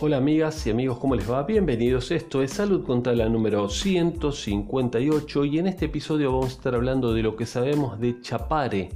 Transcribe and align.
Hola 0.00 0.18
amigas 0.18 0.64
y 0.64 0.70
amigos, 0.70 0.98
¿cómo 0.98 1.16
les 1.16 1.28
va? 1.28 1.42
Bienvenidos, 1.42 2.12
esto 2.12 2.40
es 2.40 2.52
Salud 2.52 2.84
contra 2.84 3.16
la 3.16 3.28
número 3.28 3.68
158 3.68 5.44
y 5.44 5.58
en 5.58 5.66
este 5.66 5.86
episodio 5.86 6.30
vamos 6.30 6.50
a 6.50 6.56
estar 6.56 6.76
hablando 6.76 7.12
de 7.12 7.24
lo 7.24 7.34
que 7.34 7.46
sabemos 7.46 7.98
de 7.98 8.20
Chapare, 8.20 8.90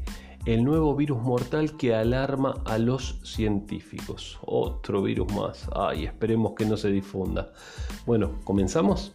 el 0.47 0.63
nuevo 0.63 0.95
virus 0.95 1.21
mortal 1.21 1.77
que 1.77 1.93
alarma 1.93 2.63
a 2.65 2.79
los 2.79 3.19
científicos. 3.25 4.39
Otro 4.43 5.03
virus 5.03 5.33
más, 5.33 5.69
ay, 5.75 6.05
esperemos 6.05 6.53
que 6.53 6.67
no 6.67 6.77
se 6.77 6.93
difunda. 6.93 7.51
Bueno, 8.07 8.39
¿comenzamos? 8.45 9.13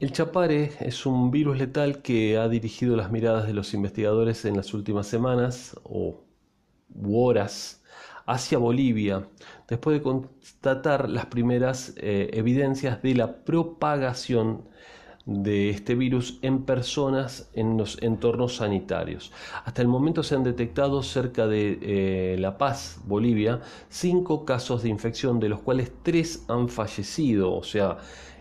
El 0.00 0.12
chapare 0.12 0.70
es 0.78 1.06
un 1.06 1.32
virus 1.32 1.58
letal 1.58 2.02
que 2.02 2.38
ha 2.38 2.48
dirigido 2.48 2.94
las 2.94 3.10
miradas 3.10 3.48
de 3.48 3.52
los 3.52 3.74
investigadores 3.74 4.44
en 4.44 4.56
las 4.56 4.72
últimas 4.72 5.08
semanas 5.08 5.76
o 5.82 6.20
horas 7.04 7.82
hacia 8.24 8.58
Bolivia, 8.58 9.26
después 9.66 9.98
de 9.98 10.02
constatar 10.02 11.08
las 11.08 11.26
primeras 11.26 11.94
eh, 11.96 12.30
evidencias 12.32 13.02
de 13.02 13.16
la 13.16 13.44
propagación 13.44 14.68
de 15.26 15.70
este 15.70 15.96
virus 15.96 16.38
en 16.42 16.62
personas 16.64 17.50
en 17.54 17.76
los 17.76 18.00
entornos 18.00 18.56
sanitarios. 18.56 19.32
Hasta 19.64 19.82
el 19.82 19.88
momento 19.88 20.22
se 20.22 20.36
han 20.36 20.44
detectado 20.44 21.02
cerca 21.02 21.48
de 21.48 21.78
eh, 21.82 22.36
La 22.38 22.56
Paz, 22.56 23.00
Bolivia, 23.04 23.62
cinco 23.88 24.44
casos 24.44 24.84
de 24.84 24.90
infección, 24.90 25.40
de 25.40 25.48
los 25.48 25.60
cuales 25.60 25.90
tres 26.04 26.44
han 26.48 26.68
fallecido, 26.68 27.52
o 27.52 27.64
sea, 27.64 27.98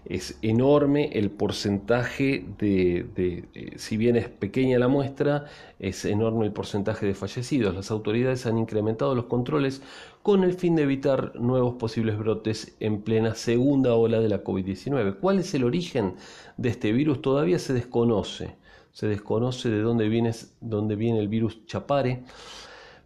es 0.10 0.40
enorme 0.42 1.10
el 1.14 1.30
porcentaje 1.30 2.46
de, 2.58 3.06
eh, 3.54 3.74
si 3.76 3.98
bien 3.98 4.16
es 4.16 4.30
pequeña 4.30 4.80
la 4.80 4.88
muestra, 4.88 5.45
es 5.80 6.06
enorme 6.06 6.45
el 6.45 6.54
porcentaje 6.54 7.06
de 7.06 7.14
fallecidos. 7.14 7.76
Las 7.76 7.92
autoridades 7.92 8.46
han 8.46 8.58
incrementado 8.58 9.16
los 9.16 9.26
controles 9.26 9.81
con 10.23 10.46
el 10.46 10.54
fin 10.54 10.76
de 10.78 10.84
evitar 10.84 11.36
nuevos 11.36 11.76
posibles 11.76 12.18
brotes 12.18 12.78
en 12.80 13.02
plena 13.02 13.36
segunda 13.36 13.96
ola 13.96 14.22
de 14.22 14.30
la 14.30 14.44
COVID-19. 14.46 15.18
¿Cuál 15.20 15.40
es 15.40 15.54
el 15.54 15.66
origen 15.66 16.16
de 16.56 16.70
este 16.70 16.94
virus? 16.94 17.22
Todavía 17.22 17.59
se 17.59 17.74
desconoce. 17.74 18.56
Se 18.94 19.08
desconoce 19.08 19.70
de 19.70 19.81
dónde 19.81 20.08
viene, 20.08 20.31
dónde 20.62 20.96
viene 20.96 21.20
el 21.20 21.28
virus 21.28 21.66
Chapare 21.66 22.24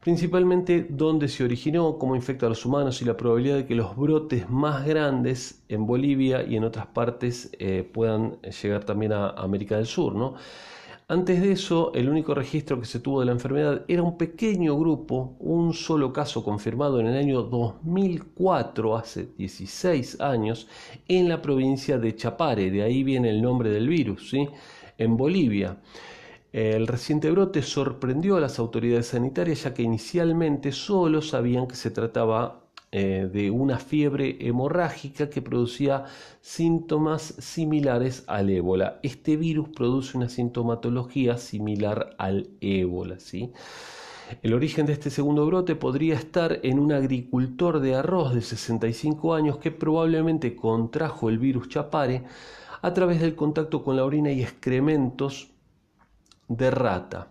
principalmente 0.02 0.88
dónde 0.89 1.27
se 1.27 1.44
originó, 1.44 1.97
cómo 1.97 2.16
infecta 2.16 2.47
a 2.47 2.49
los 2.49 2.66
humanos 2.66 3.02
y 3.02 3.05
la 3.05 3.16
probabilidad 3.16 3.55
de 3.57 3.66
que 3.67 3.75
los 3.75 3.95
brotes 3.95 4.49
más 4.49 4.85
grandes 4.85 5.63
en 5.69 5.85
Bolivia 5.85 6.44
y 6.44 6.57
en 6.57 6.63
otras 6.63 6.88
partes 6.88 7.52
eh, 7.59 7.89
puedan 7.94 8.41
llegar 8.41 8.83
también 8.83 9.13
a 9.13 9.29
América 9.29 9.77
del 9.77 9.85
Sur. 9.85 10.16
¿no? 10.16 10.33
Antes 11.07 11.41
de 11.41 11.52
eso, 11.52 11.91
el 11.94 12.09
único 12.09 12.33
registro 12.33 12.79
que 12.79 12.85
se 12.85 12.99
tuvo 12.99 13.19
de 13.19 13.27
la 13.27 13.33
enfermedad 13.33 13.83
era 13.88 14.02
un 14.02 14.17
pequeño 14.17 14.79
grupo, 14.79 15.35
un 15.39 15.73
solo 15.73 16.11
caso 16.11 16.44
confirmado 16.44 16.99
en 16.99 17.07
el 17.07 17.17
año 17.17 17.44
2004, 17.44 18.95
hace 18.95 19.27
16 19.38 20.22
años, 20.22 20.67
en 21.07 21.29
la 21.29 21.41
provincia 21.41 21.97
de 21.99 22.16
Chapare, 22.16 22.72
de 22.72 22.81
ahí 22.81 23.03
viene 23.03 23.29
el 23.29 23.41
nombre 23.41 23.69
del 23.69 23.88
virus, 23.88 24.29
¿sí? 24.29 24.47
en 24.97 25.17
Bolivia. 25.17 25.77
El 26.53 26.88
reciente 26.88 27.31
brote 27.31 27.61
sorprendió 27.61 28.35
a 28.35 28.41
las 28.41 28.59
autoridades 28.59 29.07
sanitarias 29.07 29.63
ya 29.63 29.73
que 29.73 29.83
inicialmente 29.83 30.73
solo 30.73 31.21
sabían 31.21 31.66
que 31.66 31.75
se 31.75 31.91
trataba 31.91 32.66
eh, 32.91 33.30
de 33.31 33.49
una 33.52 33.80
fiebre 33.80 34.35
hemorrágica 34.41 35.29
que 35.29 35.41
producía 35.41 36.03
síntomas 36.41 37.22
similares 37.39 38.25
al 38.27 38.49
ébola. 38.49 38.99
Este 39.02 39.38
virus 39.38 39.69
produce 39.69 40.17
una 40.17 40.27
sintomatología 40.27 41.38
similar 41.38 42.16
al 42.17 42.49
ébola. 42.59 43.17
¿sí? 43.17 43.53
El 44.44 44.53
origen 44.53 44.85
de 44.88 44.91
este 44.91 45.09
segundo 45.09 45.45
brote 45.45 45.75
podría 45.75 46.16
estar 46.16 46.59
en 46.63 46.79
un 46.79 46.91
agricultor 46.91 47.79
de 47.79 47.95
arroz 47.95 48.34
de 48.34 48.41
65 48.41 49.35
años 49.35 49.57
que 49.57 49.72
probablemente 49.72 50.57
contrajo 50.57 51.29
el 51.29 51.38
virus 51.38 51.69
Chapare 51.69 52.23
a 52.81 52.94
través 52.94 53.22
del 53.22 53.35
contacto 53.35 53.85
con 53.85 53.95
la 53.95 54.03
orina 54.03 54.31
y 54.31 54.41
excrementos 54.41 55.50
de 56.57 56.69
rata. 56.69 57.29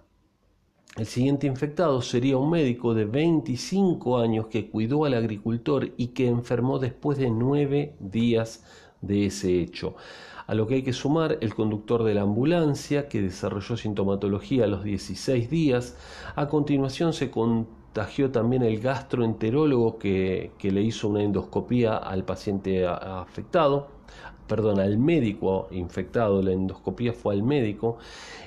El 0.97 1.06
siguiente 1.06 1.47
infectado 1.47 2.00
sería 2.00 2.38
un 2.38 2.50
médico 2.50 2.94
de 2.94 3.04
25 3.04 4.19
años 4.19 4.47
que 4.47 4.70
cuidó 4.70 5.04
al 5.04 5.14
agricultor 5.14 5.92
y 5.97 6.08
que 6.08 6.26
enfermó 6.26 6.78
después 6.78 7.19
de 7.19 7.30
nueve 7.30 7.94
días 8.00 8.64
de 9.03 9.26
ese 9.26 9.60
hecho. 9.60 9.94
A 10.47 10.54
lo 10.54 10.66
que 10.66 10.76
hay 10.76 10.82
que 10.82 10.94
sumar 10.94 11.38
el 11.42 11.54
conductor 11.54 12.03
de 12.03 12.14
la 12.14 12.22
ambulancia 12.22 13.09
que 13.09 13.20
desarrolló 13.20 13.76
sintomatología 13.76 14.64
a 14.64 14.69
los 14.69 14.82
16 14.82 15.48
días. 15.50 15.97
A 16.34 16.48
continuación 16.48 17.12
se 17.12 17.30
contagió 17.30 18.30
también 18.30 18.62
el 18.62 18.80
gastroenterólogo 18.80 19.98
que, 19.98 20.53
que 20.59 20.72
le 20.72 20.82
hizo 20.82 21.09
una 21.09 21.22
endoscopía 21.22 21.97
al 21.97 22.25
paciente 22.25 22.86
afectado 22.86 24.00
perdón, 24.50 24.81
al 24.81 24.98
médico 24.98 25.69
infectado, 25.71 26.43
la 26.43 26.53
endoscopía 26.53 27.12
fue 27.12 27.34
al 27.34 27.44
médico, 27.44 27.98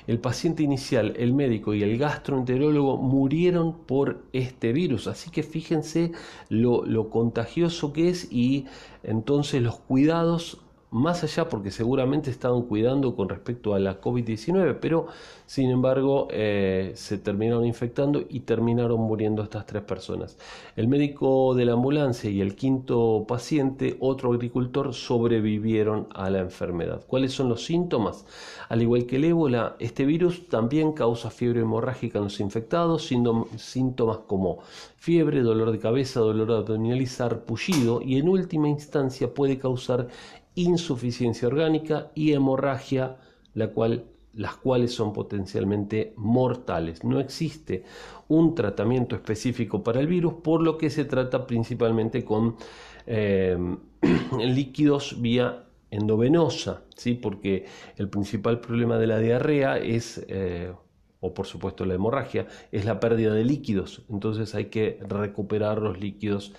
el 0.06 0.18
paciente 0.18 0.62
inicial, 0.62 1.14
el 1.16 1.32
médico 1.32 1.72
y 1.72 1.82
el 1.82 1.96
gastroenterólogo 1.96 2.98
murieron 2.98 3.72
por 3.72 4.22
este 4.34 4.74
virus. 4.74 5.06
Así 5.06 5.30
que 5.30 5.42
fíjense 5.42 6.12
lo, 6.50 6.84
lo 6.84 7.08
contagioso 7.08 7.94
que 7.94 8.10
es 8.10 8.30
y 8.30 8.66
entonces 9.02 9.62
los 9.62 9.76
cuidados 9.76 10.58
más 10.94 11.24
allá 11.24 11.48
porque 11.48 11.72
seguramente 11.72 12.30
estaban 12.30 12.62
cuidando 12.62 13.16
con 13.16 13.28
respecto 13.28 13.74
a 13.74 13.80
la 13.80 14.00
COVID-19, 14.00 14.78
pero 14.80 15.08
sin 15.44 15.70
embargo 15.70 16.28
eh, 16.30 16.92
se 16.94 17.18
terminaron 17.18 17.66
infectando 17.66 18.22
y 18.28 18.40
terminaron 18.40 19.00
muriendo 19.00 19.42
estas 19.42 19.66
tres 19.66 19.82
personas. 19.82 20.38
El 20.76 20.86
médico 20.86 21.56
de 21.56 21.64
la 21.64 21.72
ambulancia 21.72 22.30
y 22.30 22.40
el 22.40 22.54
quinto 22.54 23.24
paciente, 23.26 23.96
otro 23.98 24.32
agricultor, 24.32 24.94
sobrevivieron 24.94 26.06
a 26.14 26.30
la 26.30 26.38
enfermedad. 26.38 27.04
¿Cuáles 27.08 27.32
son 27.32 27.48
los 27.48 27.64
síntomas? 27.64 28.24
Al 28.68 28.80
igual 28.80 29.04
que 29.06 29.16
el 29.16 29.24
ébola, 29.24 29.74
este 29.80 30.04
virus 30.04 30.48
también 30.48 30.92
causa 30.92 31.28
fiebre 31.30 31.62
hemorrágica 31.62 32.18
en 32.18 32.24
los 32.24 32.38
infectados, 32.38 33.10
síntomas 33.56 34.18
como 34.28 34.60
fiebre, 34.96 35.42
dolor 35.42 35.72
de 35.72 35.80
cabeza, 35.80 36.20
dolor 36.20 36.52
abdominal 36.52 37.02
y 37.02 37.08
y 38.04 38.18
en 38.18 38.28
última 38.28 38.68
instancia 38.68 39.34
puede 39.34 39.58
causar 39.58 40.08
insuficiencia 40.54 41.48
orgánica 41.48 42.10
y 42.14 42.32
hemorragia, 42.32 43.16
la 43.54 43.68
cual, 43.68 44.04
las 44.34 44.56
cuales 44.56 44.92
son 44.92 45.12
potencialmente 45.12 46.14
mortales. 46.16 47.04
No 47.04 47.20
existe 47.20 47.84
un 48.28 48.54
tratamiento 48.54 49.14
específico 49.14 49.82
para 49.82 50.00
el 50.00 50.06
virus, 50.06 50.34
por 50.34 50.62
lo 50.62 50.78
que 50.78 50.90
se 50.90 51.04
trata 51.04 51.46
principalmente 51.46 52.24
con 52.24 52.56
eh, 53.06 53.56
líquidos 54.38 55.20
vía 55.20 55.64
endovenosa, 55.90 56.82
¿sí? 56.96 57.14
porque 57.14 57.66
el 57.96 58.08
principal 58.08 58.60
problema 58.60 58.98
de 58.98 59.06
la 59.06 59.18
diarrea 59.18 59.78
es... 59.78 60.24
Eh, 60.28 60.72
o 61.24 61.32
por 61.32 61.46
supuesto 61.46 61.86
la 61.86 61.94
hemorragia, 61.94 62.46
es 62.70 62.84
la 62.84 63.00
pérdida 63.00 63.32
de 63.32 63.44
líquidos. 63.44 64.02
Entonces 64.10 64.54
hay 64.54 64.66
que 64.66 64.98
recuperar 65.08 65.80
los 65.80 65.98
líquidos 65.98 66.52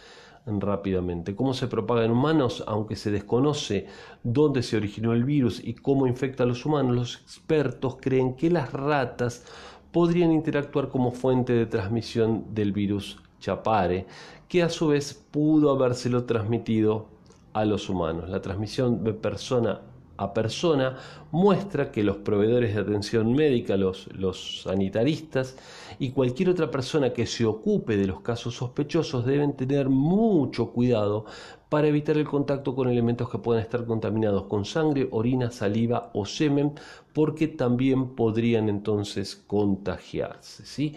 rápidamente. 0.45 1.35
¿Cómo 1.35 1.53
se 1.53 1.67
propaga 1.67 2.05
en 2.05 2.11
humanos? 2.11 2.63
Aunque 2.67 2.95
se 2.95 3.11
desconoce 3.11 3.87
dónde 4.23 4.63
se 4.63 4.77
originó 4.77 5.13
el 5.13 5.23
virus 5.23 5.61
y 5.63 5.73
cómo 5.73 6.07
infecta 6.07 6.43
a 6.43 6.45
los 6.45 6.65
humanos, 6.65 6.95
los 6.95 7.15
expertos 7.15 7.97
creen 7.99 8.35
que 8.35 8.49
las 8.49 8.71
ratas 8.71 9.45
podrían 9.91 10.31
interactuar 10.31 10.89
como 10.89 11.11
fuente 11.11 11.53
de 11.53 11.65
transmisión 11.65 12.53
del 12.53 12.71
virus 12.73 13.19
Chapare, 13.39 14.05
que 14.47 14.63
a 14.63 14.69
su 14.69 14.87
vez 14.87 15.13
pudo 15.13 15.71
habérselo 15.71 16.25
transmitido 16.25 17.07
a 17.53 17.65
los 17.65 17.89
humanos. 17.89 18.29
La 18.29 18.41
transmisión 18.41 19.03
de 19.03 19.13
persona 19.13 19.81
a 20.17 20.33
persona 20.33 20.97
muestra 21.31 21.91
que 21.91 22.03
los 22.03 22.17
proveedores 22.17 22.75
de 22.75 22.81
atención 22.81 23.33
médica, 23.33 23.75
los, 23.75 24.07
los, 24.13 24.61
sanitaristas 24.63 25.57
y 25.99 26.11
cualquier 26.11 26.49
otra 26.49 26.71
persona 26.71 27.11
que 27.11 27.25
se 27.25 27.45
ocupe 27.45 27.97
de 27.97 28.07
los 28.07 28.21
casos 28.21 28.55
sospechosos 28.55 29.25
deben 29.25 29.53
tener 29.53 29.89
mucho 29.89 30.71
cuidado 30.71 31.25
para 31.69 31.87
evitar 31.87 32.17
el 32.17 32.25
contacto 32.25 32.75
con 32.75 32.89
elementos 32.89 33.29
que 33.29 33.39
puedan 33.39 33.61
estar 33.61 33.85
contaminados 33.85 34.43
con 34.43 34.65
sangre, 34.65 35.09
orina, 35.11 35.51
saliva 35.51 36.11
o 36.13 36.25
semen, 36.25 36.73
porque 37.13 37.47
también 37.47 38.15
podrían 38.15 38.69
entonces 38.69 39.35
contagiarse. 39.35 40.65
¿sí? 40.65 40.95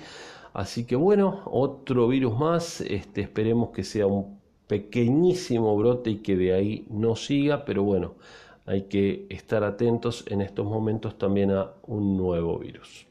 Así 0.52 0.84
que 0.84 0.94
bueno, 0.94 1.42
otro 1.46 2.06
virus 2.06 2.38
más, 2.38 2.80
este, 2.82 3.22
esperemos 3.22 3.70
que 3.70 3.82
sea 3.82 4.06
un 4.06 4.38
pequeñísimo 4.68 5.76
brote 5.76 6.10
y 6.10 6.16
que 6.18 6.36
de 6.36 6.52
ahí 6.52 6.86
no 6.90 7.16
siga, 7.16 7.64
pero 7.64 7.82
bueno 7.82 8.14
hay 8.68 8.82
que 8.82 9.26
estar 9.30 9.64
atentos 9.64 10.24
en 10.28 10.42
estos 10.42 10.66
momentos 10.66 11.16
también 11.16 11.50
a 11.50 11.72
un 11.86 12.18
nuevo 12.18 12.58
virus. 12.58 13.06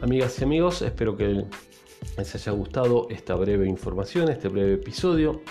Amigas 0.00 0.40
y 0.40 0.44
amigos, 0.44 0.80
espero 0.80 1.16
que 1.16 1.44
les 2.16 2.34
haya 2.34 2.52
gustado 2.52 3.08
esta 3.10 3.34
breve 3.34 3.68
información, 3.68 4.30
este 4.30 4.48
breve 4.48 4.74
episodio. 4.74 5.42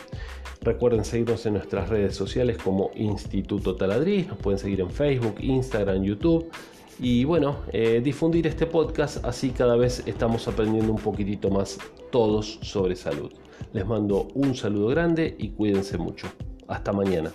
Recuerden 0.62 1.06
seguirnos 1.06 1.46
en 1.46 1.54
nuestras 1.54 1.90
redes 1.90 2.16
sociales 2.16 2.58
como 2.58 2.90
Instituto 2.96 3.76
Taladriz, 3.76 4.28
nos 4.28 4.38
pueden 4.40 4.58
seguir 4.58 4.82
en 4.82 4.90
Facebook, 4.90 5.36
Instagram, 5.42 6.02
YouTube 6.02 6.50
y 7.00 7.26
bueno, 7.26 7.58
eh, 7.72 8.02
difundir 8.04 8.48
este 8.48 8.66
podcast, 8.66 9.24
así 9.26 9.50
cada 9.50 9.76
vez 9.76 10.04
estamos 10.06 10.48
aprendiendo 10.48 10.92
un 10.94 11.00
poquitito 11.00 11.50
más 11.50 11.78
todos 12.12 12.60
sobre 12.62 12.96
salud. 12.96 13.32
Les 13.74 13.86
mando 13.86 14.28
un 14.34 14.56
saludo 14.56 14.88
grande 14.88 15.36
y 15.38 15.50
cuídense 15.50 15.98
mucho. 15.98 16.28
Hasta 16.68 16.94
mañana. 16.94 17.32